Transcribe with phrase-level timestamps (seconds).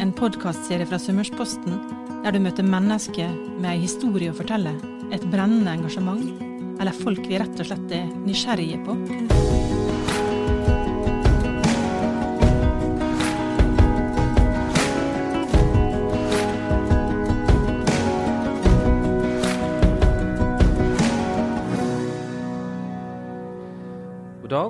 [0.00, 1.74] en podkastserie fra Summersposten
[2.24, 4.72] der du møter mennesker med ei historie å fortelle,
[5.12, 6.40] et brennende engasjement,
[6.80, 8.96] eller folk vi rett og slett er nysgjerrige på.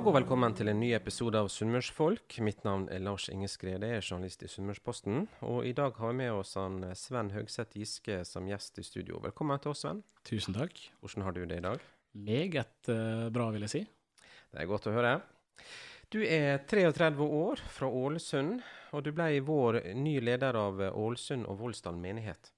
[0.01, 2.39] Dag og velkommen til en ny episode av Sunnmørsfolk.
[2.41, 5.27] Mitt navn er Lars Inge Skrede, jeg er journalist i Sunnmørsposten.
[5.45, 8.85] Og i dag har vi med oss han eh, Sven Høgseth Giske som gjest i
[8.87, 9.19] studio.
[9.21, 9.99] Velkommen til oss, Sven.
[10.25, 10.79] Tusen takk.
[11.03, 11.83] Hvordan har du det i dag?
[12.17, 13.81] Meget eh, bra, vil jeg si.
[14.49, 15.11] Det er godt å høre.
[16.09, 18.57] Du er 33 år, fra Ålesund,
[18.97, 22.49] og du ble i vår ny leder av eh, Ålesund og Voldsdalen menighet.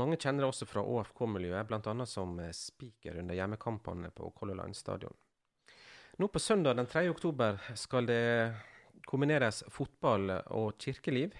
[0.00, 2.08] Mange kjenner deg også fra ÅFK-miljøet, bl.a.
[2.08, 5.12] som speaker spiker under hjemmekampene på Color Line stadion.
[6.16, 7.08] Nå på søndag den 3.
[7.10, 8.54] oktober skal det
[9.06, 11.34] kombineres fotball og kirkeliv.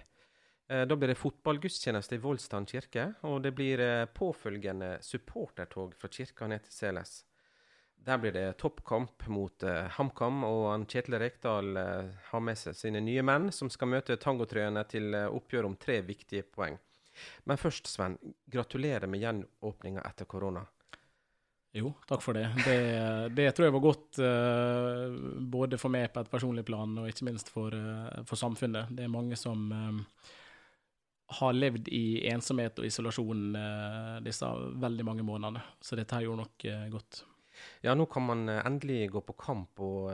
[0.69, 6.11] Eh, Da blir det fotballgudstjeneste i Voldstan kirke, og det blir eh, påfølgende supportertog fra
[6.11, 7.25] kirka ned til Seles.
[7.95, 11.79] Der blir det toppkamp mot eh, HamKam, og Kjetil Rekdal
[12.33, 16.43] har med seg sine nye menn, som skal møte tangotrøyene til oppgjør om tre viktige
[16.51, 16.81] poeng.
[17.47, 18.19] Men først, Sven,
[18.51, 20.67] gratulerer med gjenåpninga etter korona.
[21.75, 22.47] Jo, takk for det.
[22.63, 22.79] Det,
[23.35, 25.15] det tror jeg var godt uh,
[25.51, 28.93] både for meg på et personlig plan, og ikke minst for, uh, for samfunnet.
[28.95, 30.31] Det er mange som eh,
[31.41, 34.47] har levd i ensomhet og isolasjon uh, disse
[34.87, 35.65] veldig mange månedene.
[35.83, 37.25] Så dette her gjorde nok godt.
[37.83, 40.11] Ja, nå kan man endelig gå på kamp og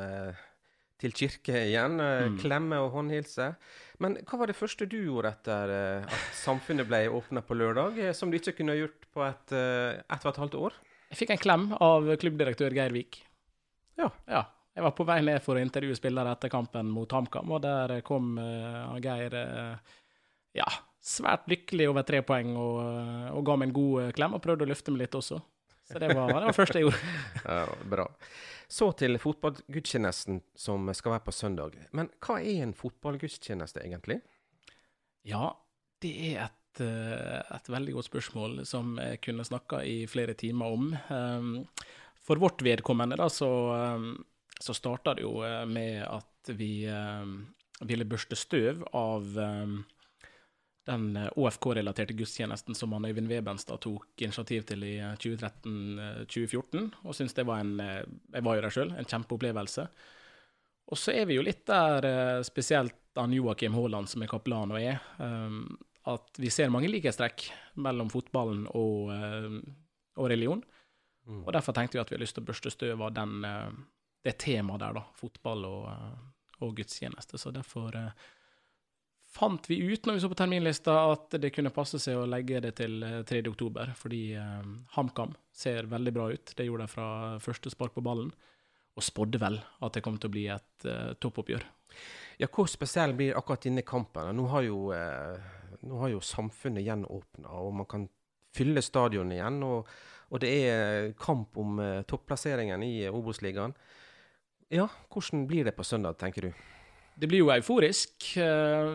[1.00, 1.97] til kirke igjen.
[2.00, 2.37] Mm.
[2.41, 3.54] Klemme og håndhilse.
[4.00, 8.32] Men hva var det første du gjorde etter at samfunnet ble åpna på lørdag, som
[8.32, 10.77] du ikke kunne gjort på et, ett og et halvt år?
[11.10, 13.21] Jeg fikk en klem av klubbdirektør Geir Vik.
[13.98, 14.10] Ja.
[14.31, 14.44] ja.
[14.76, 17.97] Jeg var på vei ned for å intervjue spillere etter kampen mot HamKam, og der
[18.06, 19.97] kom uh, Geir uh,
[20.56, 20.69] ja,
[21.03, 22.78] svært lykkelig over tre poeng og,
[23.34, 25.41] og ga meg en god eh, klem, og prøvde å løfte meg litt også.
[25.91, 27.12] Så det var det var første jeg gjorde.
[27.50, 28.06] Ja, bra.
[28.71, 31.75] Så til fotballgudstjenesten som skal være på søndag.
[31.97, 34.21] Men hva er en fotballgudstjeneste egentlig?
[35.27, 35.56] Ja,
[36.04, 40.77] det er et, eh, et veldig godt spørsmål som jeg kunne snakka i flere timer
[40.77, 40.91] om.
[41.11, 41.53] Um,
[42.23, 43.51] For vårt vedkommende da, så,
[43.99, 44.13] um,
[44.61, 47.41] så starta det jo eh, med at vi um,
[47.83, 49.27] ville børste støv av
[50.91, 57.17] den eh, ÅFK-relaterte gudstjenesten som han Øyvind Webenstad tok initiativ til i eh, 2013-2014, og
[57.17, 59.87] syntes det var en eh, Jeg var jo der sjøl, en kjempeopplevelse.
[60.91, 64.71] Og så er vi jo litt der, eh, spesielt han Joakim Haaland, som er kaplan
[64.71, 65.01] og er,
[66.10, 67.47] at vi ser mange likhetstrekk
[67.82, 69.56] mellom fotballen og, eh,
[70.19, 70.65] og religion.
[71.28, 71.44] Mm.
[71.44, 73.71] Og derfor tenkte vi at vi har lyst til å børste støv av den, eh,
[74.26, 75.06] det temaet der, da.
[75.16, 76.21] Fotball og, eh,
[76.60, 77.38] og gudstjeneste.
[77.38, 77.97] Så derfor
[79.31, 82.62] fant vi ut når vi så på terminlista at det kunne passe seg å legge
[82.65, 83.42] det til eh, 3.
[83.53, 86.54] oktober, fordi eh, HamKam ser veldig bra ut.
[86.56, 87.10] Det gjorde de fra
[87.42, 88.32] første spark på ballen,
[88.98, 91.66] og spådde vel at det kom til å bli et eh, toppoppgjør.
[92.41, 94.33] Ja, hvor spesiell blir akkurat denne kampen?
[94.36, 95.51] Nå har jo, eh,
[95.87, 98.09] nå har jo samfunnet gjenåpna, og man kan
[98.57, 99.63] fylle stadionet igjen.
[99.67, 99.89] Og,
[100.31, 103.75] og det er kamp om uh, topplasseringen i eh, Obos-ligaen.
[104.71, 106.53] Ja, hvordan blir det på søndag, tenker du?
[107.19, 108.33] Det blir jo euforisk.
[108.39, 108.95] Eh,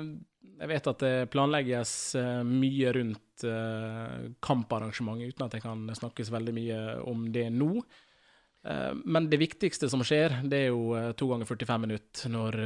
[0.56, 1.92] Jeg vet at det planlegges
[2.48, 3.44] mye rundt
[4.40, 6.78] kamparrangementet, uten at jeg kan snakkes veldig mye
[7.12, 7.82] om det nå.
[9.04, 12.58] Men det viktigste som skjer, det er jo to ganger 45 minutter når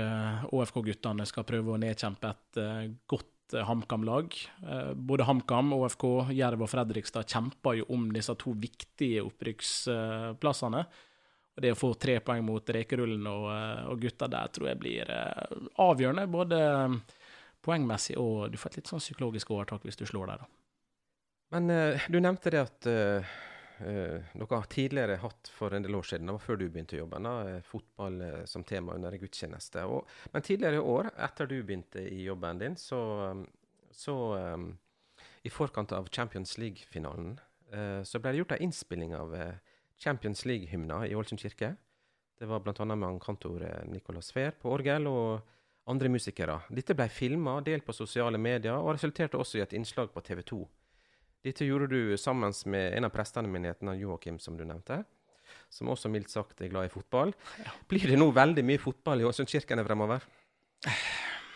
[0.54, 2.62] ÅFK-guttene skal prøve å nedkjempe et
[3.10, 4.36] godt eh, HamKam-lag.
[4.68, 6.06] Eh, Både HamKam, ÅFK,
[6.38, 10.84] Jerv og Fredrikstad kjemper jo om disse to viktige opprykksplassene.
[11.56, 14.81] Og det å få tre poeng mot Rekerullen og, eh, og gutta der tror jeg
[14.84, 15.13] blir
[15.80, 16.28] avgjørende.
[16.31, 16.62] Både
[17.66, 20.44] poengmessig og du får et litt sånn psykologisk overtak hvis du slår der.
[20.45, 20.50] da.
[21.52, 22.88] Men du nevnte det at
[23.81, 26.98] uh, dere har tidligere hatt for en del år siden, det var før du begynte
[26.98, 27.34] å jobbe, da,
[27.66, 29.86] fotball som tema under en gudstjeneste.
[29.90, 33.02] Og, men tidligere i år, etter du begynte i jobben din, så,
[33.92, 34.18] så
[34.56, 34.72] um,
[35.44, 37.38] i forkant av Champions League-finalen,
[38.04, 39.34] så ble det gjort en innspilling av
[40.02, 41.76] Champions League-hymna i Ålesund kirke.
[42.42, 42.86] Det var bl.a.
[42.90, 45.06] med kantor Nicolas Fehr på orgel.
[45.06, 45.46] og
[45.90, 46.60] andre musikere.
[46.74, 50.44] Dette ble filma, delt på sosiale medier, og resulterte også i et innslag på TV
[50.52, 50.60] 2.
[51.46, 55.04] Dette gjorde du sammen med en av prestene i menigheten, Joakim, som du nevnte.
[55.72, 57.32] Som også mildt sagt er glad i fotball.
[57.90, 60.26] Blir det nå veldig mye fotball i Åsundkirkene fremover?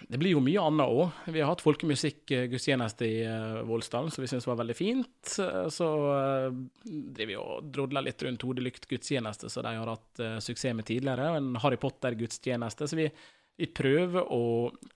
[0.04, 1.20] Det blir jo mye annet òg.
[1.32, 3.20] Vi har hatt folkemusikk-gudstjeneste i
[3.68, 5.36] Vålsdalen, som vi syns var veldig fint.
[5.72, 6.50] Så uh,
[6.84, 11.32] driver vi og drodler litt rundt Hodelykt-gudstjeneste, som de har hatt suksess med tidligere.
[11.32, 12.90] Og en Harry Potter-gudstjeneste.
[12.90, 13.08] Så vi,
[13.60, 14.44] vi prøver å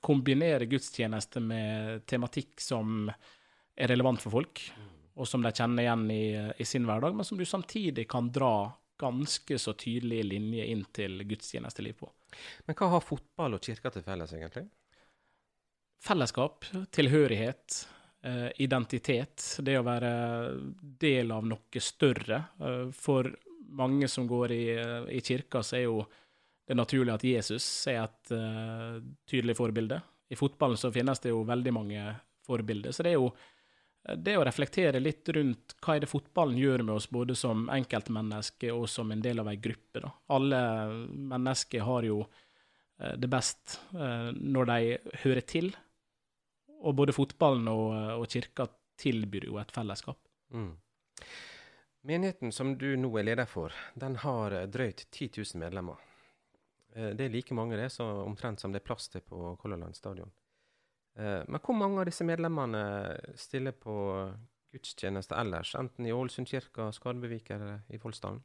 [0.04, 3.08] kombinere gudstjeneste med tematikk som
[3.78, 4.62] er relevant for folk,
[5.18, 6.26] og som de kjenner igjen i,
[6.58, 11.22] i sin hverdag, men som du samtidig kan dra ganske så tydelige linjer inn til
[11.30, 12.10] gudstjenesteliv på.
[12.66, 14.66] Men hva har fotball og kirka til felles, egentlig?
[16.04, 17.78] Fellesskap, tilhørighet,
[18.26, 19.44] eh, identitet.
[19.66, 20.12] Det å være
[21.02, 22.44] del av noe større.
[22.62, 23.30] Eh, for
[23.78, 24.64] mange som går i,
[25.18, 26.02] i kirka, så er jo
[26.68, 30.02] det er naturlig at Jesus er et uh, tydelig forbilde.
[30.28, 32.02] I fotballen så finnes det jo veldig mange
[32.44, 32.92] forbilder.
[32.92, 33.46] Så det er jo eh,
[34.16, 38.72] det å reflektere litt rundt hva er det fotballen gjør med oss, både som enkeltmenneske
[38.74, 40.02] og som en del av ei gruppe.
[40.04, 40.14] Da.
[40.38, 40.62] Alle
[41.34, 45.72] mennesker har jo uh, det best uh, når de hører til.
[46.78, 47.88] Og både fotballen og,
[48.22, 48.68] og kirka
[49.02, 50.20] tilbyr jo et fellesskap.
[50.54, 50.76] Mm.
[52.08, 55.98] Menigheten som du nå er leder for, den har drøyt 10 000 medlemmer.
[56.98, 59.82] Eh, det er like mange det, så omtrent som det er plass til på Color
[59.84, 60.32] Line stadion.
[61.18, 62.84] Eh, men hvor mange av disse medlemmene
[63.40, 63.96] stiller på
[64.74, 68.44] gudstjeneste ellers, enten i Ålesund kirke, Skarbevik eller i Folsdalen?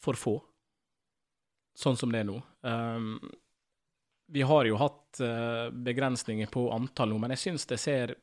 [0.00, 0.38] For få,
[1.76, 2.38] sånn som det er nå.
[2.64, 3.18] Um,
[4.32, 8.14] vi har jo hatt uh, begrensninger på antall nå, men jeg syns det ser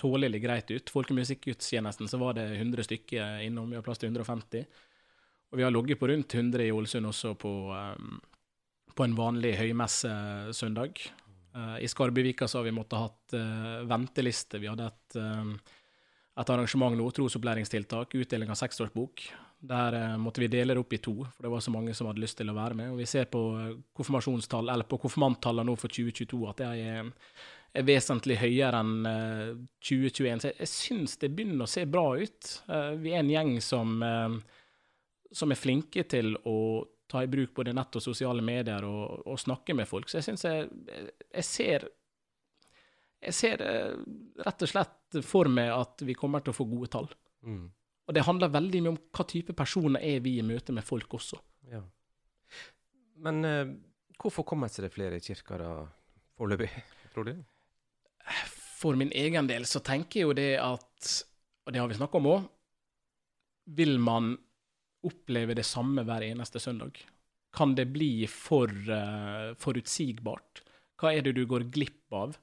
[0.00, 0.90] tålelig greit ut.
[0.90, 4.64] Folkemusikkgudstjenesten så var det 100 stykker innom, vi har plass til 150.
[5.52, 8.16] Og vi har ligget på rundt 100 i Ålesund også på, um,
[8.96, 11.04] på en vanlig høymessesøndag.
[11.04, 11.23] Uh,
[11.54, 14.58] I Skarbivika så har vi måttet hatt uh, venteliste.
[14.58, 15.52] Vi hadde et, um,
[16.40, 19.22] et arrangement nå, trosopplæringstiltak, utdeling av seksårsbok.
[19.64, 22.20] Der måtte vi dele det opp i to, for det var så mange som hadde
[22.20, 22.90] lyst til å være med.
[22.92, 23.40] Og vi ser på
[23.96, 27.08] konfirmasjonstall, eller på konfirmanttallene nå for 2022 at det er,
[27.72, 29.08] er vesentlig høyere enn
[29.78, 30.42] 2021.
[30.42, 32.50] Så jeg, jeg syns det begynner å se bra ut.
[33.00, 34.04] vi er en gjeng som
[35.34, 36.58] som er flinke til å
[37.10, 40.08] ta i bruk både nett og sosiale medier og, og snakke med folk.
[40.08, 41.88] Så jeg syns jeg, jeg, ser
[43.24, 43.96] Jeg ser eh,
[44.44, 47.08] rett og slett for meg at vi kommer til å få gode tall.
[47.44, 47.66] Mm.
[48.04, 51.16] Og det handler veldig mye om hva type personer er vi i møte med folk
[51.16, 51.38] også.
[51.72, 51.80] Ja.
[53.24, 53.70] Men uh,
[54.20, 55.70] hvorfor kommer det flere i kirka da,
[56.36, 56.68] foreløpig,
[57.14, 57.38] tror du?
[58.52, 61.14] For min egen del så tenker jeg jo det at,
[61.64, 62.44] og det har vi snakka om òg,
[63.78, 64.34] vil man
[65.06, 66.98] oppleve det samme hver eneste søndag?
[67.54, 70.64] Kan det bli for uh, forutsigbart?
[71.00, 72.36] Hva er det du går glipp av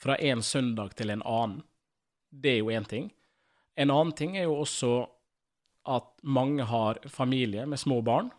[0.00, 1.62] fra en søndag til en annen?
[2.30, 3.10] Det er jo én ting.
[3.78, 4.92] En annen ting er jo også
[5.90, 8.30] at mange har familie med små barn.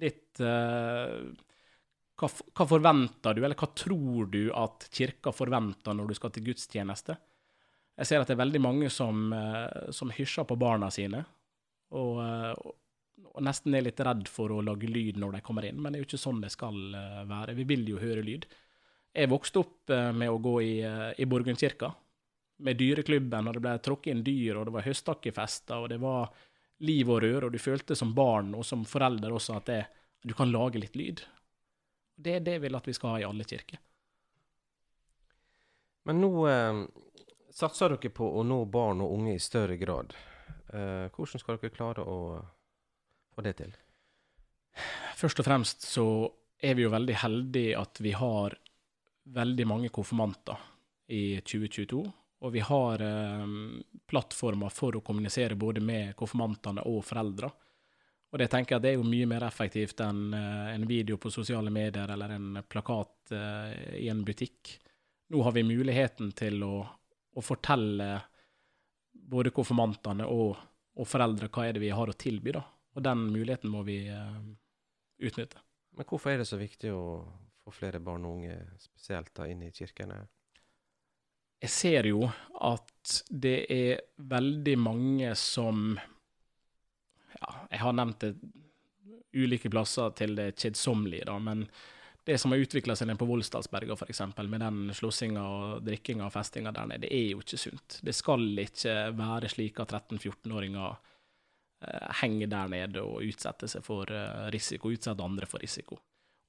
[0.00, 1.30] Litt uh,
[2.20, 6.50] hva, hva, forventer du, eller hva tror du at kirka forventer når du skal til
[6.50, 7.16] gudstjeneste?
[8.00, 11.24] Jeg ser at det er veldig mange som, uh, som hysjer på barna sine,
[11.96, 12.52] og, eh,
[13.30, 16.00] og, nesten er litt redd for å lage lyd når de kommer inn, men det
[16.00, 17.56] er jo ikke sånn det skal eh, være.
[17.58, 18.46] Vi vil jo høre lyd.
[19.16, 20.74] Jeg vokste opp eh, med å gå i,
[21.18, 21.90] i Borgundkirka,
[22.60, 26.30] med dyreklubben, og det ble tråkket inn dyr, og det var høstakkefester, og det var
[26.84, 29.82] liv og rør, og du følte som barn og som forelder også at det,
[30.24, 31.22] du kan lage litt lyd.
[32.20, 33.80] Det er det jeg vil at vi skal ha i alle kirker.
[36.08, 36.82] Men nå eh,
[37.52, 40.14] satser dere på å nå barn og unge i større grad.
[40.72, 42.18] Eh, hvordan skal dere klare å
[43.34, 43.72] få det til?
[45.18, 46.06] Først og fremst så
[46.60, 48.56] er vi jo veldig heldige at vi har
[49.30, 50.58] veldig mange konfirmanter
[51.10, 52.04] i 2022.
[52.40, 53.48] Og vi har eh,
[54.08, 57.50] plattformer for å kommunisere både med konfirmantene og foreldre.
[58.30, 61.32] Og det tenker jeg det er jo mye mer effektivt enn eh, en video på
[61.34, 63.74] sosiale medier eller en plakat eh,
[64.04, 64.76] i en butikk.
[65.34, 66.74] Nå har vi muligheten til å,
[67.34, 68.12] å fortelle
[69.12, 70.56] både konfirmantene og,
[70.96, 72.54] og, foreldre hva er det vi har å tilby.
[72.56, 72.64] da.
[72.96, 74.40] Og den muligheten må vi uh,
[75.22, 75.62] utnytte.
[75.96, 77.04] Men hvorfor er det så viktig å
[77.64, 80.22] få flere barn og unge, spesielt da, inn i kirkene?
[81.60, 82.24] Jeg ser jo
[82.64, 85.92] at det er veldig mange som
[87.40, 88.34] Ja, jeg har nevnt det
[89.36, 91.66] ulike plasser til det kjedsommelige, da, men
[92.24, 96.34] det som har utvikla seg nede på Voldsdalsberga, f.eks., med den slåssinga og drikkinga og
[96.34, 98.00] festinga der nede, det er jo ikke sunt.
[98.04, 104.12] Det skal ikke være slik at 13-14-åringer eh, henger der nede og utsetter seg for
[104.12, 105.98] eh, risiko, utsetter andre for risiko.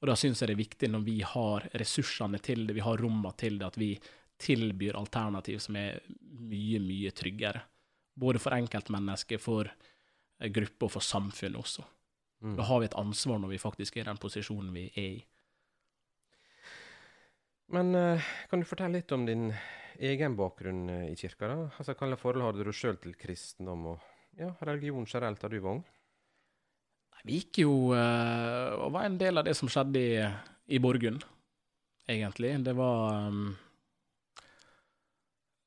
[0.01, 2.99] Og Da syns jeg det er viktig, når vi har ressursene til det, vi har
[2.99, 3.93] rommene til det, at vi
[4.41, 6.01] tilbyr alternativ som er
[6.41, 7.61] mye, mye tryggere.
[8.17, 11.87] Både for enkeltmennesker, for eh, grupper og for samfunnet også.
[12.41, 12.55] Mm.
[12.57, 15.21] Da har vi et ansvar når vi faktisk er i den posisjonen vi er i.
[17.71, 19.47] Men uh, kan du fortelle litt om din
[20.01, 21.47] egen bakgrunn uh, i kirka?
[21.47, 21.57] da?
[21.79, 24.07] Altså, Hva forhold hadde du sjøl til kristendom og
[24.39, 25.83] ja, religion generelt da du var ung?
[27.23, 30.13] Vi gikk jo uh, og var en del av det som skjedde i,
[30.75, 31.23] i Borgund,
[32.09, 32.57] egentlig.
[32.65, 33.31] Det var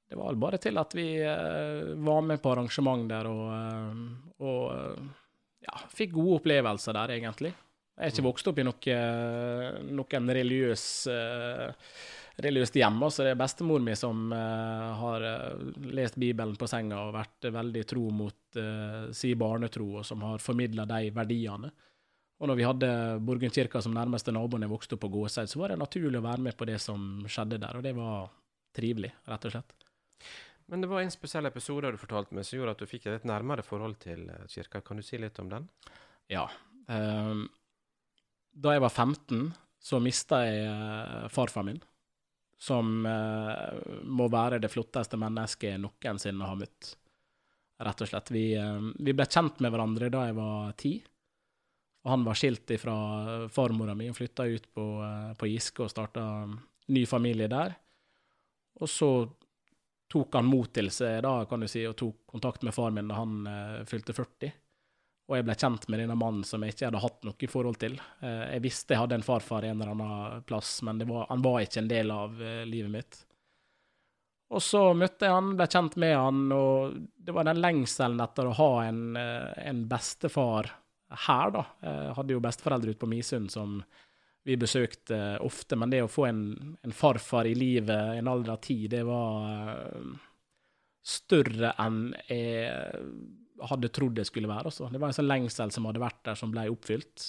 [0.04, 3.46] Det var bare til at vi var med på arrangement der og,
[4.44, 4.99] og
[5.64, 7.54] ja, fikk gode opplevelser der, egentlig.
[7.94, 8.94] Jeg er ikke vokst opp i noe,
[9.86, 10.84] noen religiøs
[11.14, 11.90] uh,
[12.42, 12.98] religiøst hjem.
[13.06, 17.50] Så det er bestemor mi som uh, har uh, lest Bibelen på senga og vært
[17.54, 18.58] veldig tro mot
[19.14, 21.70] si barnetro, og som har formidla de verdiene.
[22.38, 22.90] Og når vi hadde
[23.26, 26.26] Borgundkirka som nærmeste nabo da jeg vokste opp på Gåseid, så var det naturlig å
[26.26, 28.28] være med på det som skjedde der, og det var
[28.74, 29.74] trivelig, rett og slett.
[30.70, 33.26] Men det var en spesiell episode du fortalte meg som gjorde at du fikk et
[33.28, 34.82] nærmere forhold til kirka.
[34.86, 35.66] Kan du si litt om den?
[36.30, 36.46] Ja.
[36.86, 37.46] Um,
[38.54, 39.49] da jeg var 15,
[39.82, 41.80] så mista jeg uh, farfar min.
[42.61, 43.75] Som uh,
[44.06, 46.94] må være det flotteste mennesket jeg noensinne har møtt.
[47.84, 48.32] Rett og slett.
[48.32, 50.94] Vi, uh, vi, ble kjent med hverandre da jeg var ti.
[52.04, 52.96] Og han var skilt fra
[53.52, 54.84] farmora mi og flytta ut på,
[55.40, 56.25] på Giske og starta
[56.92, 57.73] ny familie der.
[58.84, 59.08] Og så
[60.12, 63.08] tok han mot til seg da, kan du si, og tok kontakt med far min
[63.08, 63.49] da han
[63.88, 64.52] fylte 40.
[65.25, 67.95] Og jeg ble kjent med denne mannen som jeg ikke hadde hatt noe forhold til.
[68.21, 71.45] Eh, jeg visste jeg hadde en farfar i en eller annen plass, men var, han
[71.45, 73.21] var ikke en del av eh, livet mitt.
[74.54, 78.50] Og så møtte jeg han, ble kjent med han, og det var den lengselen etter
[78.50, 80.69] å ha en, eh, en bestefar
[81.25, 81.62] her, da.
[81.85, 83.78] Jeg hadde jo besteforeldre ute på Misund som
[84.45, 86.45] vi besøkte ofte, men det å få en,
[86.85, 89.78] en farfar i livet i en alder av ti, det var
[91.04, 94.70] større enn jeg hadde trodd det skulle være.
[94.70, 94.88] Også.
[94.90, 97.26] Det var en sånn lengsel som hadde vært der, som ble oppfylt.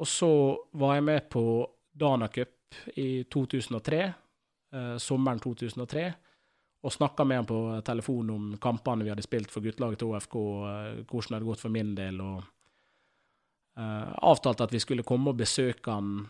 [0.00, 0.32] Og så
[0.80, 1.44] var jeg med på
[1.92, 4.00] Dana Cup i 2003,
[4.72, 6.06] eh, sommeren 2003,
[6.80, 10.36] og snakka med han på telefon om kampene vi hadde spilt for guttelaget til ÅFK,
[10.70, 12.38] eh, hvordan det hadde gått for min del, og
[13.76, 16.28] eh, avtalte at vi skulle komme og besøke han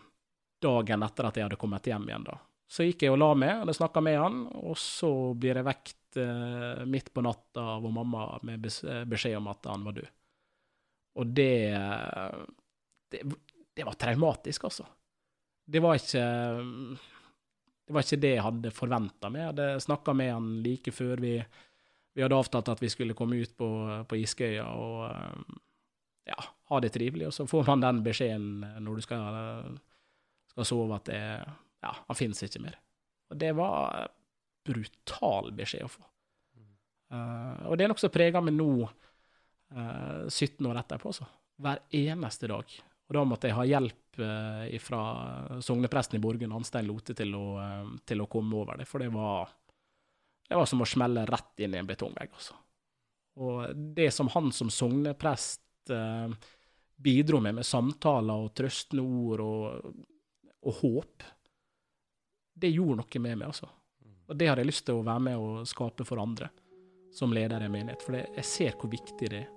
[0.61, 2.27] dagen etter at jeg hadde kommet hjem igjen.
[2.27, 2.37] da.
[2.71, 6.19] Så gikk jeg og la meg, eller snakka med han, og så blir jeg vekt
[6.21, 10.11] eh, midt på natta av mamma med eh, beskjed om at han var død.
[11.19, 11.55] Og det,
[13.11, 13.25] det
[13.75, 14.85] Det var traumatisk, altså.
[15.65, 16.23] Det var ikke
[17.87, 19.41] Det var ikke det jeg hadde forventa meg.
[19.41, 21.33] Jeg hadde snakka med han like før vi,
[22.15, 23.67] vi hadde avtalt at vi skulle komme ut på,
[24.07, 25.57] på Iskøya og eh,
[26.31, 26.39] ja,
[26.71, 27.27] ha det trivelig.
[27.27, 29.75] Og så får man den beskjeden når du skal,
[30.53, 31.21] skal sove, at det,
[31.81, 32.77] ja, han finnes ikke mer.
[33.31, 34.11] Og det var
[34.67, 36.03] brutal beskjed å få.
[37.11, 41.27] Uh, og det er noe som preger meg nå, uh, eh, 17 år etterpå, så.
[41.61, 42.75] Hver eneste dag.
[43.09, 45.01] Og da måtte jeg ha hjelp uh, fra
[45.63, 47.45] sognepresten i Borgund, Anstein Lote, til å,
[48.07, 48.87] til å, komme over det.
[48.87, 49.51] For det var,
[50.47, 52.55] det var som å smelle rett inn i en betongvegg, altså.
[53.41, 55.91] Og det som han som sogneprest
[57.01, 59.93] bidro med, med samtaler og trøstende ord og,
[60.67, 61.23] og håp,
[62.53, 63.69] det gjorde noe med meg, altså.
[64.31, 66.51] Og det har jeg lyst til å være med og skape for andre
[67.11, 69.49] som leder i en menighet, for jeg ser hvor viktig det er.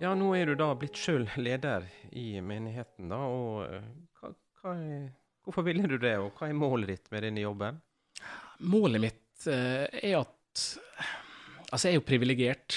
[0.00, 1.84] Ja, nå er du da blitt sjøl leder
[2.16, 3.18] i menigheten, da.
[3.20, 4.30] Og eh, hva,
[4.62, 5.10] hva er,
[5.44, 7.82] hvorfor ville du det, og hva er målet ditt med denne jobben?
[8.70, 10.36] Målet mitt uh, er at
[11.70, 12.76] Altså, jeg er jo privilegert.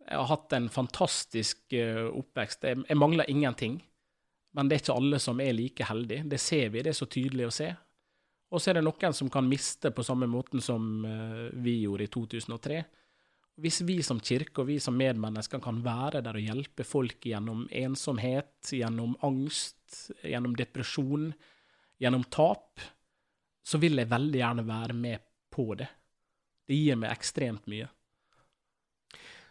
[0.00, 2.62] Jeg har hatt en fantastisk uh, oppvekst.
[2.64, 3.74] Jeg, jeg mangler ingenting.
[4.56, 6.26] Men det er ikke alle som er like heldige.
[6.26, 7.68] Det ser vi, det er så tydelig å se.
[8.50, 12.08] Og så er det noen som kan miste på samme måten som eh, vi gjorde
[12.08, 12.80] i 2003.
[13.60, 17.66] Hvis vi som kirke og vi som medmennesker kan være der og hjelpe folk gjennom
[17.70, 21.28] ensomhet, gjennom angst, gjennom depresjon,
[22.00, 22.80] gjennom tap,
[23.62, 25.90] så vil jeg veldig gjerne være med på det.
[26.66, 27.86] Det gir meg ekstremt mye.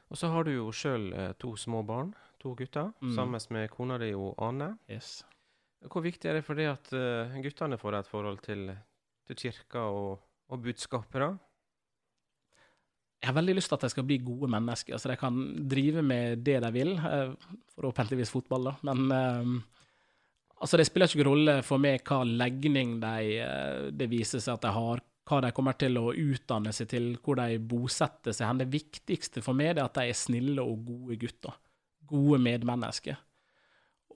[0.09, 3.13] Og så har du jo sjøl eh, to små barn, to gutter, Mm.
[3.15, 4.77] sammen med kona di og Ane.
[4.89, 5.23] Yes.
[5.85, 8.65] Hvor viktig er det for deg at uh, guttene får et forhold til,
[9.27, 10.19] til kirka og,
[10.49, 11.29] og budskapet, da?
[13.19, 15.35] Jeg har veldig lyst til at de skal bli gode mennesker, så de kan
[15.67, 16.93] drive med det de vil.
[16.97, 17.33] eh,
[17.75, 18.73] Forhåpentligvis fotball, da.
[18.87, 19.49] Men eh,
[20.61, 24.71] altså, det spiller ikke rolle for meg hva legning de, det viser seg at de
[24.71, 28.61] har, hva de kommer til å utdanne seg til, hvor de bosetter seg.
[28.63, 31.59] Det viktigste for meg er at de er snille og gode gutter.
[32.09, 33.17] Gode medmennesker.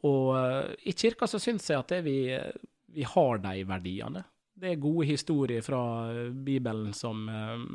[0.03, 2.17] Og eh, i kirka så syns jeg at vi,
[2.93, 4.23] vi har de verdiene.
[4.53, 5.81] Det er gode historier fra
[6.29, 7.67] Bibelen som eh,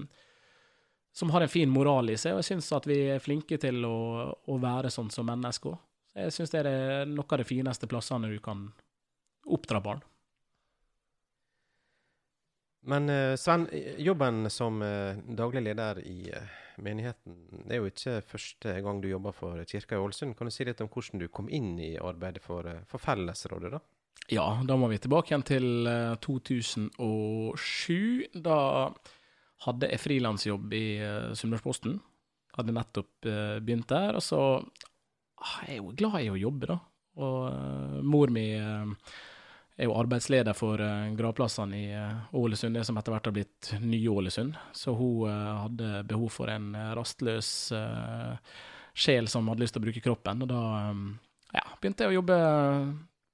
[1.19, 3.83] som har en fin moral i seg, og jeg syns at vi er flinke til
[3.89, 5.75] å, å være sånn som mennesker.
[6.15, 8.69] Jeg syns det er noen av de fineste plassene du kan
[9.49, 10.05] oppdra barn.
[12.87, 13.67] Men eh, Sven,
[13.99, 14.79] jobben som
[15.41, 16.21] daglig leder i
[16.85, 17.37] menigheten
[17.69, 20.37] det er jo ikke første gang du jobber for kirka i Ålesund.
[20.39, 23.73] Kan du si litt om hvordan du kom inn i arbeidet for, eh, for Fellesrådet,
[23.77, 23.83] da?
[24.29, 28.43] Ja, da må vi tilbake igjen til eh, 2007.
[28.45, 28.59] Da
[29.67, 31.97] hadde jeg frilansjobb i uh, Sunnmørsposten.
[32.59, 34.19] Hadde nettopp eh, begynt der.
[34.19, 34.43] Og så
[35.39, 36.79] Jeg er jo glad i å jobbe, da.
[37.23, 38.95] Og eh, mor mi eh,
[39.79, 43.71] er jo arbeidsleder for uh, gravplassene i eh, Ålesund, det som etter hvert har blitt
[43.79, 44.57] Nye-Ålesund.
[44.75, 47.71] Så hun eh, hadde behov for en rastløs
[48.99, 50.43] sjel som hadde lyst til å bruke kroppen.
[50.43, 50.63] Og da
[51.55, 52.39] ja, begynte jeg å jobbe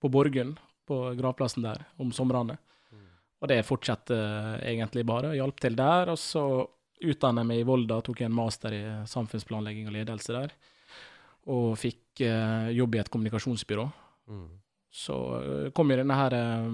[0.05, 2.59] på Borgund, på gravplassen der, om somrene.
[3.41, 5.33] Og det fortsetter eh, egentlig bare.
[5.39, 6.13] Hjalp til der.
[6.13, 6.45] Og så
[7.05, 10.53] utdannet jeg meg i Volda, tok en master i samfunnsplanlegging og ledelse der.
[11.53, 12.21] Og fikk
[12.73, 13.85] jobb i et kommunikasjonsbyrå.
[14.33, 14.47] Mm.
[14.95, 16.67] Så eh, kom jo denne her eh,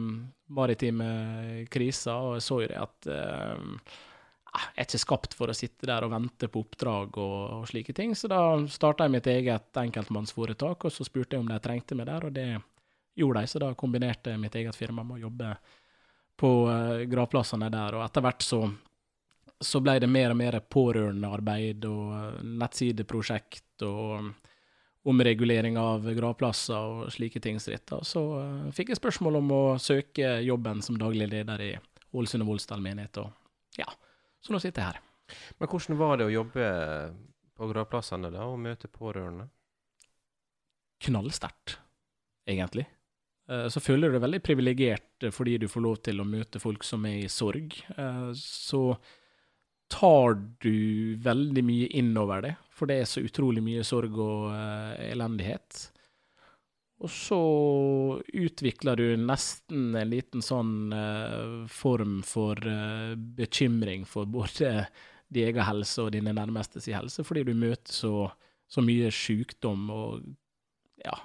[0.53, 1.11] maritime
[1.73, 3.95] krisa, og jeg så jo det at eh,
[4.51, 7.95] jeg er ikke skapt for å sitte der og vente på oppdrag og, og slike
[7.97, 8.13] ting.
[8.19, 12.11] Så da starta jeg mitt eget enkeltmannsforetak, og så spurte jeg om de trengte meg
[12.11, 12.49] der, og det
[13.17, 13.53] gjorde de.
[13.53, 15.55] Så da kombinerte jeg mitt eget firma med å jobbe
[16.41, 16.51] på
[17.13, 18.63] gravplassene der, og etter hvert så
[19.61, 24.31] så ble det mer og mer pårørendearbeid og nettsideprosjekt og
[25.09, 27.57] omregulering av gravplasser og slike ting.
[27.61, 27.71] Så
[28.41, 31.71] eh, fikk jeg spørsmål om å søke jobben som daglig leder i
[32.13, 33.87] Ålesund og Voldsdal menighet, og ja,
[34.43, 35.03] så nå sitter jeg her.
[35.61, 36.65] Men hvordan var det å jobbe
[37.55, 39.47] på gravplassene da, og møte pårørende?
[41.01, 41.79] Knallsterkt,
[42.51, 42.85] egentlig.
[43.49, 46.61] Eh, Så føler du deg veldig privilegert eh, fordi du får lov til å møte
[46.61, 47.79] folk som er i sorg.
[48.37, 48.83] Så
[49.91, 55.11] tar du veldig mye innover det, for det er så utrolig mye sorg og eh,
[55.11, 55.81] elendighet.
[57.01, 57.41] Og så
[58.37, 64.85] utvikler du nesten en liten sånn eh, form for eh, bekymring for både
[65.33, 68.15] din egen helse og dine nærmeste sin helse, fordi du møter så,
[68.71, 70.31] så mye sykdom og
[71.01, 71.17] ja,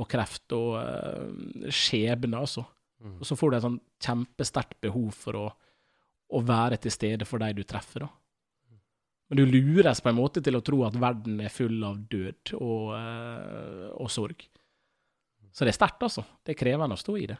[0.00, 2.64] og kreft og uh, skjebne, altså.
[3.02, 3.18] Mm.
[3.20, 5.44] Og så får du et sånn kjempesterkt behov for å,
[6.32, 8.10] å være til stede for de du treffer, da.
[9.32, 12.52] Men du lures på en måte til å tro at verden er full av død
[12.58, 14.44] og, eh, og sorg.
[15.52, 16.24] Så det er sterkt, altså.
[16.44, 17.38] Det er krevende å stå i det.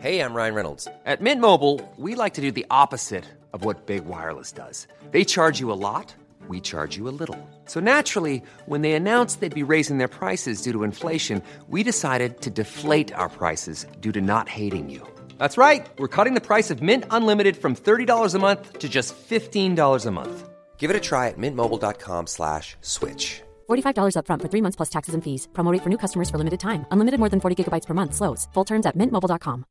[0.00, 0.88] Hey, I'm Ryan Reynolds.
[1.06, 4.88] At Mint Mobile, we like to do the opposite of what Big Wireless does.
[5.12, 6.12] They charge you a lot,
[6.48, 7.38] we charge you a little.
[7.66, 12.40] So naturally, when they announced they'd be raising their prices due to inflation, we decided
[12.40, 15.06] to deflate our prices due to not hating you.
[15.42, 15.84] That's right.
[15.98, 20.10] We're cutting the price of Mint Unlimited from $30 a month to just $15 a
[20.12, 20.48] month.
[20.78, 23.42] Give it a try at mintmobile.com slash switch.
[23.68, 25.48] $45 upfront for three months plus taxes and fees.
[25.52, 26.86] Promo rate for new customers for limited time.
[26.92, 28.14] Unlimited more than 40 gigabytes per month.
[28.14, 28.48] Slows.
[28.54, 29.64] Full terms at mintmobile.com.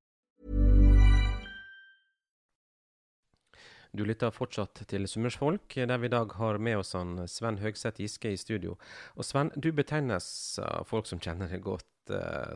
[3.93, 7.99] Du lytter fortsatt til Sunnmørsfolk, der vi i dag har med oss han Sven Høgseth
[7.99, 8.77] Giske i studio.
[9.15, 11.87] Og Sven, du betegnes av folk som kjenner deg godt,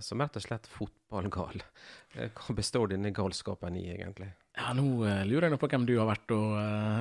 [0.01, 1.61] som rett og slett fotballgal.
[2.15, 4.29] Eh, Hva består denne galskapen i, egentlig?
[4.55, 6.53] Ja, nå eh, lurer jeg nå på hvem du har vært og,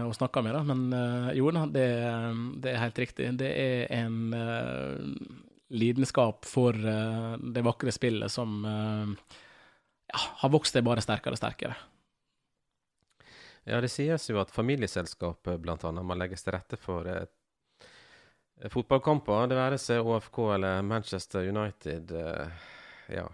[0.09, 0.63] og snakka med, da.
[0.67, 1.85] Men eh, jo da, det,
[2.65, 3.29] det er helt riktig.
[3.39, 4.99] Det er en uh,
[5.71, 9.39] lidenskap for uh, det vakre spillet som uh,
[10.11, 11.79] ja, har vokst seg bare sterkere og sterkere.
[13.65, 15.93] Ja, det sies jo at familieselskapet bl.a.
[16.05, 17.25] må legges til rette for eh,
[18.71, 22.13] fotballkamper, det være seg ÅFK eller Manchester United.
[22.15, 22.69] Eh,
[23.17, 23.27] ja.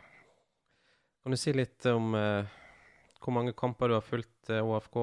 [1.23, 2.61] Kan du si litt om eh,
[3.21, 5.01] hvor mange kamper du har fulgt eh, ÅFK?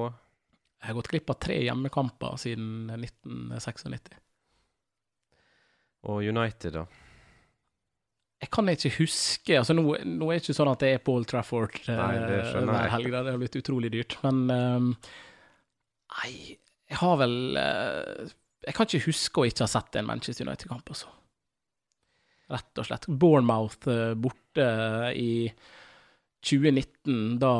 [0.78, 4.18] Jeg har gått glipp av tre hjemmekamper siden 1996.
[6.08, 6.86] Og United, da?
[8.38, 11.24] Jeg kan ikke huske altså Nå, nå er det ikke sånn at det er Paul
[11.26, 13.10] Trafford eh, hver helg.
[13.10, 14.14] Det har blitt utrolig dyrt.
[14.22, 14.92] Men um,
[16.14, 16.30] Nei,
[16.88, 18.30] Jeg har vel eh,
[18.68, 21.10] Jeg kan ikke huske å ikke ha sett en Manchester United-kamp, altså.
[22.52, 23.08] Rett og slett.
[23.08, 24.68] Bournemouth eh, borte
[25.16, 25.32] i
[26.44, 27.52] 2019, da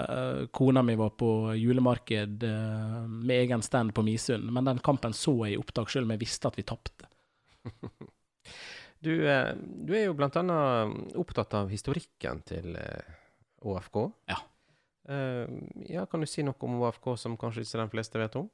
[0.00, 4.50] eh, kona mi var på julemarked eh, med egen stand på Misund.
[4.54, 7.10] Men den kampen så jeg i opptak, selv om jeg visste at vi tapte.
[9.02, 13.14] Du, eh, du er jo annet opptatt av historikken til eh,
[13.66, 13.96] ÅFK.
[14.30, 14.36] Ja.
[15.10, 15.50] Eh,
[15.90, 18.46] ja, kan du si noe om ÅFK som kanskje ikke de fleste vet om?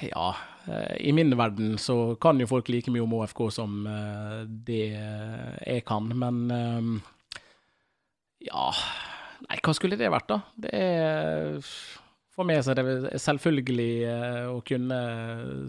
[0.00, 0.36] Ja,
[0.66, 4.86] eh, i min verden så kan jo folk like mye om ÅFK som eh, det
[4.96, 6.88] jeg kan, men eh,
[8.50, 8.70] ja
[9.46, 10.38] Nei, hva skulle det vært, da?
[10.64, 11.58] Det er
[12.32, 13.90] For meg så er det selvfølgelig
[14.48, 15.00] å kunne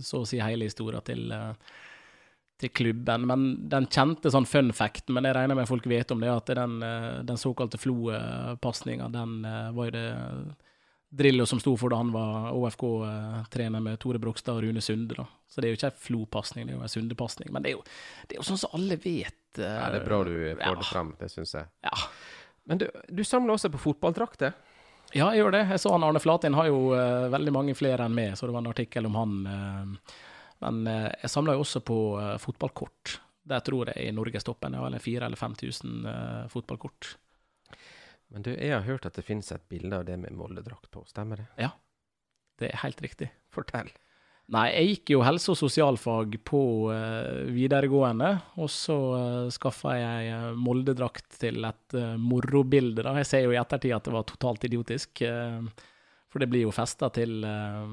[0.04, 1.34] så å si hele historien til,
[2.64, 3.26] til klubben.
[3.28, 6.54] Men den kjente sånn fun fact, men jeg regner med folk vet om det, at
[6.60, 6.80] den,
[7.28, 10.08] den såkalte Flo-pasninga, den var jo det
[11.10, 15.16] Drillo som sto for da han var OFK-trener med Tore Brogstad og Rune Sunde.
[15.16, 15.28] da.
[15.48, 17.52] Så det er jo ikke ei Flo-pasning, det er jo ei Sunde-pasning.
[17.56, 17.84] Men det er, jo,
[18.28, 19.40] det er jo sånn som alle vet.
[19.58, 20.76] Uh, Ja, det er bra du får ja.
[20.76, 21.70] det frem, det syns jeg.
[21.88, 21.96] Ja.
[22.68, 24.58] Men du, du samler også på fotballdrakter?
[25.16, 25.64] Ja, jeg gjør det.
[25.72, 28.58] Jeg så han Arne Flatin har jo uh, veldig mange flere enn meg, så det
[28.58, 29.38] var en artikkel om han.
[29.48, 30.18] Uh,
[30.64, 33.18] men eh, jeg samler jo også på eh, fotballkort.
[33.48, 34.76] Der tror jeg i norgestoppen.
[34.76, 37.14] Jeg har fire 4000 eller 5000 uh, fotballkort.
[38.34, 41.06] Men du, jeg har hørt at det finnes et bilde av det med Molde-drakt på,
[41.08, 41.48] stemmer det?
[41.62, 41.72] Ja,
[42.60, 43.30] Det er helt riktig.
[43.54, 43.90] Fortell.
[44.52, 50.32] Nei, jeg gikk jo helse- og sosialfag på uh, videregående, og så uh, skaffa jeg
[50.32, 53.04] uh, Molde-drakt til et uh, morobilde.
[53.04, 53.16] da.
[53.20, 55.68] Jeg ser jo i ettertid at det var totalt idiotisk, uh,
[56.32, 57.92] for det blir jo festa til, eh,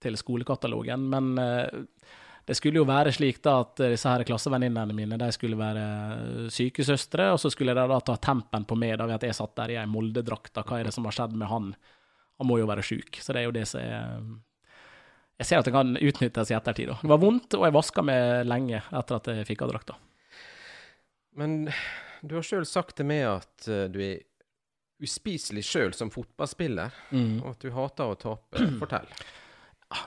[0.00, 1.08] til skolekatalogen.
[1.12, 1.82] Men eh,
[2.44, 7.30] det skulle jo være slik da at disse her klassevenninnene mine de skulle være sykesøstre,
[7.32, 9.72] og så skulle de da ta tempen på meg da ved at jeg satt der
[9.72, 10.60] i ei Molde-drakt.
[10.60, 11.70] Hva er det som har skjedd med han?
[12.42, 13.16] Han må jo være sjuk.
[13.22, 14.26] Så det er jo det som er
[15.34, 16.92] jeg ser at det kan utnyttes i ettertid.
[16.92, 16.98] da.
[17.02, 19.96] Det var vondt, og jeg vaska meg lenge etter at jeg fikk av drakta.
[21.34, 21.64] Men
[22.22, 24.22] du har sjøl sagt til meg at eh, du er
[25.02, 26.94] uspiselig sjøl som fotballspiller,
[27.42, 28.62] og at du hater å tape.
[28.80, 29.10] Fortell.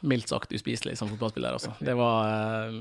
[0.02, 1.72] Mildt sagt uspiselig som fotballspiller, altså.
[1.80, 2.78] Det var eh,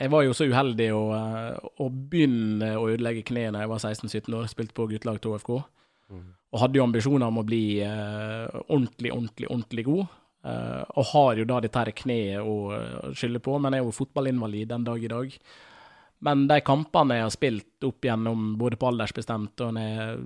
[0.00, 3.82] Jeg var jo så uheldig å, eh, å begynne å ødelegge kneet da jeg var
[3.82, 5.52] 16-17 år, spilte på guttelag til OFK,
[6.54, 10.20] og hadde jo ambisjoner om å bli eh, ordentlig, ordentlig, ordentlig god.
[10.44, 14.68] Og har jo da dette her kneet å skylde på, men jeg er jo fotballinvalid
[14.74, 15.36] den dag i dag.
[16.28, 20.18] Men de kampene jeg har spilt opp gjennom, både på aldersbestemt og når jeg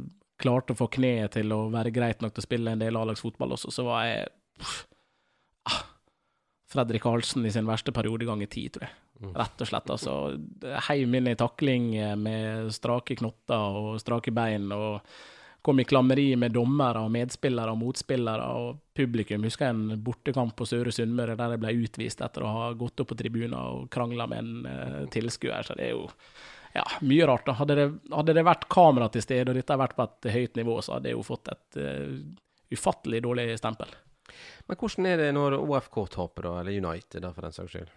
[0.43, 3.55] klarte å få kneet til å være greit nok til å spille en del A-lagsfotball
[3.57, 4.27] også, så var jeg
[4.59, 4.88] pff, ah,
[6.68, 9.33] Fredrik Karlsen i sin verste periode ganger ti, tror jeg.
[9.35, 9.90] Rett og slett.
[9.90, 10.14] altså.
[10.88, 14.70] Heim inn i takling med strake knotter og strake bein.
[14.72, 15.00] og
[15.62, 19.42] kom i klammeri med dommere og medspillere og motspillere og publikum.
[19.44, 23.02] Husker jeg en bortekamp på Søre Sunnmøre der jeg ble utvist etter å ha gått
[23.02, 25.66] opp på tribunen og krangla med en uh, tilskuer.
[25.66, 26.07] Så det er jo
[26.76, 27.50] ja, mye rart.
[27.59, 30.61] Hadde det, hadde det vært kamera til stede, og dette hadde vært på et høyt
[30.62, 32.14] nivå, så hadde jeg jo fått et uh,
[32.72, 33.92] ufattelig dårlig stempel.
[34.68, 37.90] Men hvordan er det når OFK taper, da, eller United, da, for den saks skyld?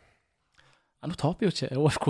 [1.01, 2.07] Ja, nå taper jo ikke OFK.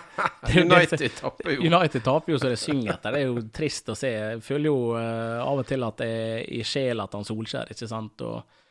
[0.62, 1.66] United taper jo.
[1.68, 3.12] United taper jo så det synger etter.
[3.12, 4.08] Det er jo trist å se.
[4.08, 7.74] Jeg føler jo eh, av og til at det er i sjela til han Solskjær,
[7.74, 8.24] ikke sant.
[8.24, 8.62] Og,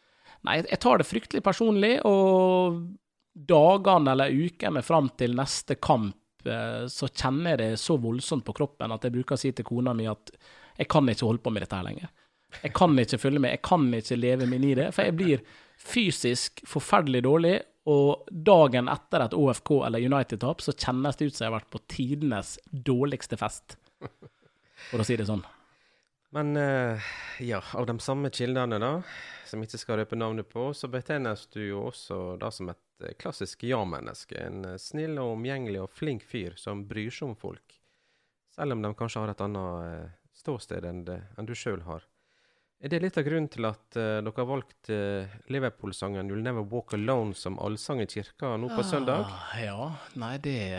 [0.49, 2.81] nei, jeg tar det fryktelig personlig, og
[3.53, 6.17] dagene eller ukene fram til neste kamp,
[6.49, 9.67] eh, så kjenner jeg det så voldsomt på kroppen at jeg bruker å si til
[9.67, 10.33] kona mi at
[10.79, 12.09] jeg kan ikke holde på med dette her lenger.
[12.61, 15.17] Jeg kan ikke følge med, jeg kan ikke leve meg inn i det, for jeg
[15.19, 15.45] blir
[15.81, 17.55] fysisk forferdelig dårlig.
[17.89, 21.71] Og dagen etter et OFK eller United-tap, så kjennes det ut som jeg har vært
[21.73, 23.79] på tidenes dårligste fest.
[24.91, 25.41] For å si det sånn.
[26.31, 27.09] Men eh,
[27.43, 28.91] ja, av de samme kildene, da,
[29.49, 33.17] som ikke skal røpe navnet på, så betegnes du jo også da som et eh,
[33.19, 34.37] klassisk ja-menneske.
[34.39, 37.75] En eh, snill og omgjengelig og flink fyr som bryr seg om folk.
[38.55, 42.07] Selv om de kanskje har et annet ståsted enn, det, enn du sjøl har.
[42.81, 46.65] Er det litt av grunnen til at uh, dere har valgt uh, Liverpool-sangen 'You'll Never
[46.65, 49.27] Walk Alone' som allsang i kirka nå på søndag?
[49.29, 50.55] Ah, ja, nei, det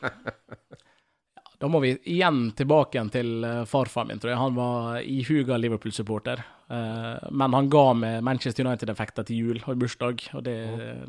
[0.00, 4.40] ja, Da må vi igjen tilbake igjen til eh, farfar min, tror jeg.
[4.40, 6.40] Han var ihuga Liverpool-supporter.
[6.72, 10.56] Eh, men han ga meg Manchester United-effekter til jul og bursdag, og det,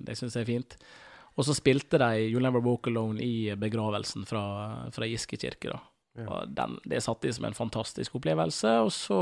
[0.03, 0.75] det syns jeg er fint.
[1.39, 4.43] Og så spilte de 'You'll Never Walk Alone' i begravelsen fra,
[4.91, 5.71] fra Giske kirke.
[5.71, 5.79] da.
[6.27, 8.75] Og den, det satt i som en fantastisk opplevelse.
[8.83, 9.21] Og så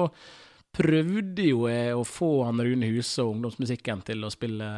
[0.76, 4.70] prøvde jo jeg å få han Rune Huse og ungdomsmusikken til å spille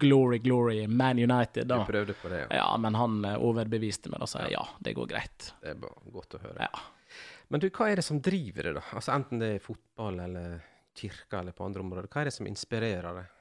[0.00, 1.70] Glory Glory Man United.
[1.70, 2.62] Du prøvde på det, ja.
[2.62, 4.22] Ja, men han eh, overbeviste meg.
[4.22, 5.52] Da sa jeg ja, det går greit.
[5.62, 6.68] Det er bare godt å høre.
[6.68, 7.22] Ja.
[7.52, 8.84] Men du, hva er det som driver det, da?
[8.96, 10.58] Altså Enten det er fotball eller
[10.96, 12.12] kirka eller på andre områder.
[12.12, 13.38] Hva er det som inspirerer deg?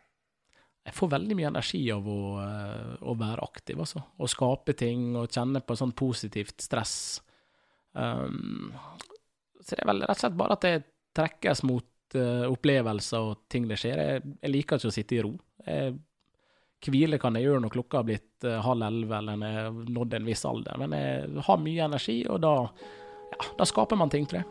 [0.81, 4.01] jeg får veldig mye energi av å, eh, å være aktiv, altså.
[4.17, 7.21] Å skape ting og kjenne på sånn positivt stress.
[7.93, 8.71] Um,
[9.61, 10.71] så det er vel rett og slett bare at det
[11.17, 13.99] trekkes mot uh, opplevelser og ting det skjer.
[13.99, 15.35] Jeg, jeg, liker ikke å sitte i ro.
[15.67, 15.99] Jeg
[16.81, 19.91] Hvile kan jeg gjøre når klokka har blitt uh, halv elleve eller når jeg har
[19.99, 20.79] nådd en viss alder.
[20.81, 22.55] Men jeg har mye energi, og da,
[23.35, 24.49] ja, da skaper man ting, tror jeg.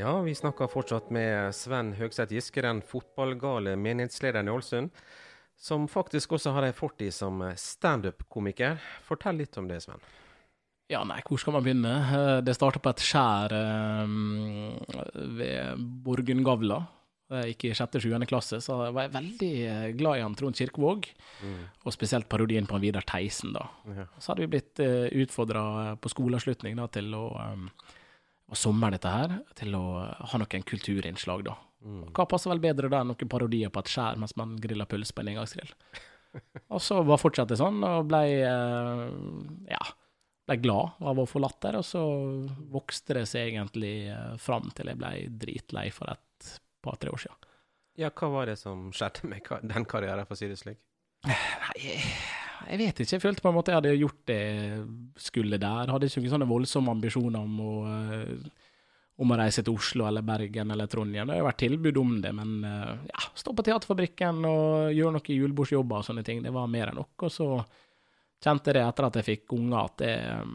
[0.00, 4.92] Ja, vi snakker fortsatt med Sven Høgseth Giske, den fotballgale menighetslederen i Ålesund.
[5.60, 8.78] Som faktisk også har ei fortid som standup-komiker.
[9.04, 10.00] Fortell litt om det, Sven.
[10.90, 11.92] Ja, nei, hvor skal man begynne?
[12.02, 14.72] Eh, det starta på et skjær um,
[15.38, 16.80] ved Borgundgavla.
[17.30, 21.06] jeg gikk i sjette-sjuende klasse, så jeg var veldig eh, glad i han Trond Kirkevåg.
[21.46, 21.62] Mm.
[21.86, 23.68] Og spesielt parodien på han Vidar Theisen, da.
[23.86, 24.08] Ja.
[24.18, 27.24] Så hadde vi blitt eh, utfordra på skoleavslutning til å
[28.50, 31.54] og sommer dette her, til å ha noen kulturinnslag, da.
[31.86, 32.10] Mm.
[32.16, 35.14] Hva passer vel bedre da enn noen parodier på et skjær mens man griller pølse
[35.14, 35.70] på en engangsgrill?
[36.74, 39.04] og så bare fortsatte det sånn, og ble eh,
[39.70, 39.80] ja,
[40.50, 41.78] ble glad av å få latter.
[41.80, 42.02] Og så
[42.72, 46.52] vokste det seg egentlig uh, fram til jeg ble dritlei for et
[46.84, 47.48] par-tre år siden.
[48.00, 50.80] Ja, hva var det som skjedde med den karrieren, for å si det slik?
[51.26, 51.98] Nei,
[52.70, 53.16] jeg, vet ikke.
[53.16, 54.40] Jeg følte på en måte jeg hadde gjort det
[55.20, 55.92] skulle der.
[55.92, 58.70] Hadde ikke noen sånne voldsomme ambisjoner om å, uh,
[59.20, 61.28] om å reise til Oslo eller Bergen eller Trondheim.
[61.28, 65.18] Det har jo vært tilbud om det, men uh, ja, stå på Teaterfabrikken og gjøre
[65.18, 67.28] noen julebordsjobber og sånne ting, det var mer enn nok.
[67.28, 67.50] Og så
[68.44, 70.54] kjente det etter at jeg fikk unger, at det um,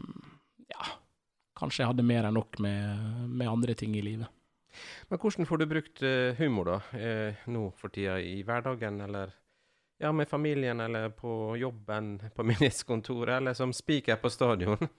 [0.70, 0.88] ja,
[1.58, 4.32] kanskje jeg hadde mer enn nok med, med andre ting i livet.
[5.08, 9.32] Men hvordan får du brukt uh, humor da, uh, nå for tida, i hverdagen, eller
[10.02, 14.90] ja, med familien, eller på jobben, på menighetskontoret, eller som spiker på stadion?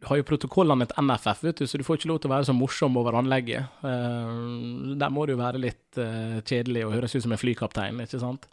[0.00, 2.34] Du har jo protokollene til NFF, vet du, så du får ikke lov til å
[2.34, 3.76] være så morsom over anlegget.
[3.84, 8.22] Uh, der må du jo være litt kjedelig og høres ut som en flykaptein, ikke
[8.22, 8.48] sant?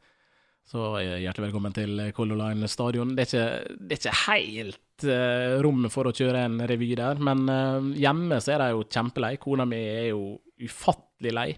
[0.67, 3.15] Så hjertelig velkommen til Color Line stadion.
[3.17, 7.19] Det er ikke, det er ikke helt uh, rommet for å kjøre en revy der,
[7.19, 9.33] men uh, hjemme så er de jo kjempelei.
[9.41, 11.49] Kona mi er jo ufattelig lei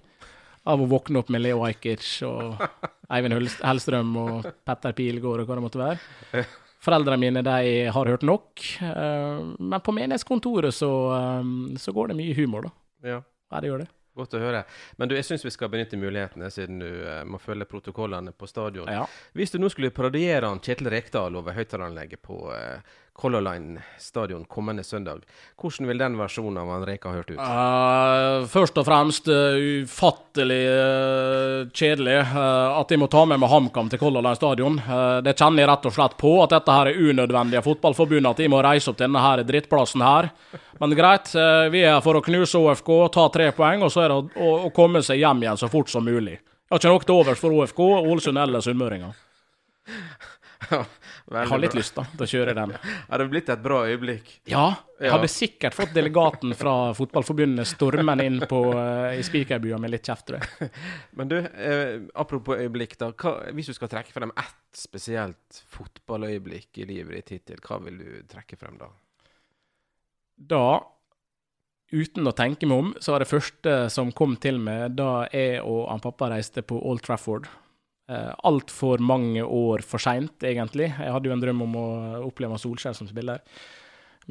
[0.71, 2.61] av å våkne opp med Leo Ajkic og
[3.13, 6.45] Eivind Hellstrøm og Petter Pilgaard og hva det måtte være.
[6.83, 10.93] Foreldrene mine de har hørt nok, uh, men på menighetskontoret så,
[11.77, 12.77] så, går det mye humor, da.
[13.13, 13.21] Ja.
[13.21, 13.93] ja, det gjør det.
[14.13, 14.63] Godt å høre.
[15.01, 18.49] Men du, jeg syns vi skal benytte mulighetene, siden du uh, må følge protokollene på
[18.49, 18.91] stadion.
[18.91, 19.07] Ja.
[19.33, 24.45] Hvis du nå skulle parodiere han Kjetil Rekdal over høyttaleranlegget på uh, Color Line stadion
[24.45, 25.21] kommende søndag,
[25.61, 27.37] hvordan vil den versjonen av Reka hørt ut?
[27.37, 33.91] Uh, først og fremst uh, ufattelig uh, kjedelig at de må ta med meg HamKam
[33.91, 34.79] til Color Line stadion.
[35.23, 38.41] det kjenner jeg rett og slett på, at dette her er unødvendig av fotballforbundet, at
[38.41, 40.31] de må reise opp til denne her drittplassen her.
[40.81, 41.29] Men greit,
[41.71, 44.53] vi er her for å knuse OFK, ta tre poeng, og så er det å,
[44.65, 46.39] å, komme seg hjem igjen så fort som mulig.
[46.41, 49.13] Jeg har ikke noe til overs for OFK, Ålesund eller sunnmøringer.
[50.71, 52.73] Jeg har litt lyst da, til å kjøre den.
[53.09, 54.31] Har det blitt et bra øyeblikk?
[54.49, 54.65] Ja.
[54.99, 60.07] Jeg hadde sikkert fått delegaten fra Fotballforbundet stormen inn på, uh, i spikerbua med litt
[60.07, 60.71] kjeft, tror jeg.
[61.19, 63.11] Men du, eh, apropos øyeblikk, da.
[63.11, 67.99] Hva, hvis du skal trekke frem ett spesielt fotballøyeblikk i livet ditt hittil, hva vil
[67.99, 68.89] du trekke frem da?
[70.53, 70.65] Da
[71.93, 75.61] uten å tenke meg om, så var det første som kom til meg da jeg
[75.61, 77.45] og han pappa reiste på Old Trafford
[78.11, 80.89] uh, altfor mange år for seint, egentlig.
[80.91, 81.87] Jeg hadde jo en drøm om å
[82.27, 83.43] oppleve Solskjær som spiller.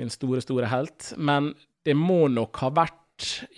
[0.01, 1.13] Min store, store helt.
[1.17, 1.53] Men
[1.87, 2.99] det må nok ha vært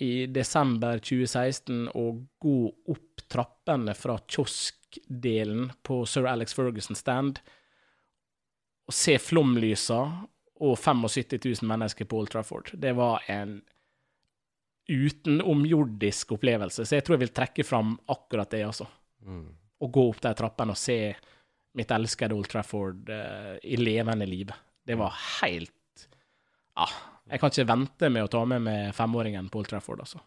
[0.03, 2.05] i desember 2016 å
[2.41, 2.57] gå
[2.91, 7.39] opp trappene fra kioskdelen på Sir Alex Ferguson stand
[8.85, 10.01] og se flomlysa
[10.61, 12.69] og 75 000 mennesker på Old Trafford.
[12.77, 13.57] Det var en
[14.85, 18.85] utenomjordisk opplevelse, så jeg tror jeg vil trekke fram akkurat det, altså.
[19.25, 20.99] Mm å gå opp de trappene og se
[21.75, 24.53] mitt elskede Old Trafford uh, i levende liv.
[24.85, 26.07] Det var helt
[26.75, 26.87] Ja,
[27.31, 30.21] jeg kan ikke vente med å ta med meg femåringen på Old Trafford, altså.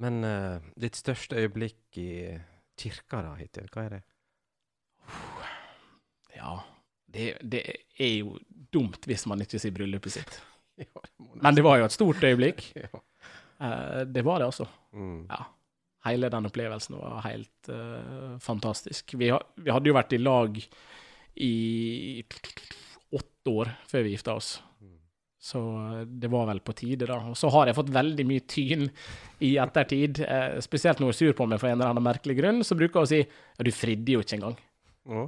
[0.00, 2.10] Men uh, ditt største øyeblikk i
[2.80, 4.02] kirka da hittil, hva er det?
[6.34, 6.54] Ja,
[7.14, 7.62] det, det,
[8.00, 8.38] er jo
[8.74, 10.40] dumt hvis man ikke sier bryllupet sitt.
[11.44, 12.70] Men det var jo et stort øyeblikk.
[13.54, 14.64] Uh, det var det, altså.
[14.98, 15.28] Mm.
[15.30, 15.44] Ja
[16.04, 19.16] hele den opplevelsen var helt uh, fantastisk.
[19.16, 20.60] Vi, vi, hadde jo vært i lag
[21.34, 21.54] i
[23.14, 24.56] åtte år før vi gifta oss.
[25.44, 27.18] Så eh, det var vel på tide, da.
[27.28, 28.86] Og så har jeg fått veldig mye tyn
[29.44, 30.22] i ettertid.
[30.24, 32.76] Eh, spesielt når hun er sur på meg for en eller annen merkelig grunn, så
[32.78, 34.56] bruker hun å si ja, du fridde jo ikke engang.
[35.12, 35.26] Ja.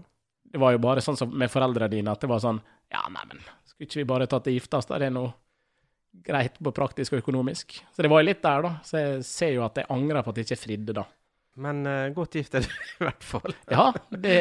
[0.55, 3.43] Det var jo bare sånn som med foreldrene dine, at det var sånn ja, neimen,
[3.69, 5.03] skulle ikke vi bare tatt det gifta oss, da?
[5.03, 5.27] Det nå?
[6.25, 7.77] Greit på praktisk og økonomisk.
[7.93, 8.73] Så det var jo litt der, da.
[8.87, 11.07] Så jeg ser jo at jeg angrer på at jeg ikke fridde, da.
[11.57, 13.57] Men uh, godt gift er du i hvert fall.
[13.77, 14.39] ja, det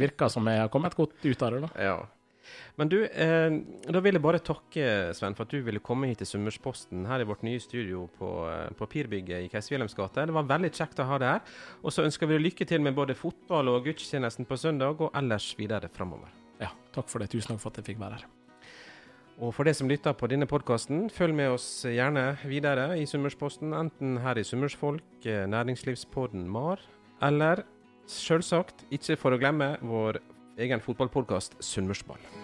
[0.00, 1.72] virker som jeg har kommet godt ut av det, da.
[1.90, 1.96] Ja.
[2.74, 3.54] Men du, eh,
[3.86, 7.22] da vil jeg bare takke Sven for at du ville komme hit til Summersposten her
[7.22, 10.26] i vårt nye studio på eh, Papirbygget i Keis Wilhelms gate.
[10.26, 11.58] Det var veldig kjekt å ha deg her.
[11.82, 15.14] Og så ønsker vi deg lykke til med både fotball og gudstjenesten på søndag, og
[15.16, 16.34] ellers videre framover.
[16.62, 17.30] Ja, takk for det.
[17.34, 18.32] Tusen takk for at jeg fikk være her.
[19.42, 23.74] Og for det som lytter på denne podkasten, følg med oss gjerne videre i Summersposten,
[23.74, 26.80] enten her i Summersfolk, eh, Næringslivspodden MAR,
[27.22, 27.64] eller
[28.06, 30.22] selvsagt, ikke for å glemme, vår
[30.58, 32.43] egen fotballpodkast Sunnmørsball.